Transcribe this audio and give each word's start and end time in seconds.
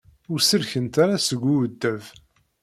Ur 0.31 0.39
sellkent 0.41 0.95
ara 1.03 1.15
seg 1.27 1.41
uweddeb. 1.53 2.01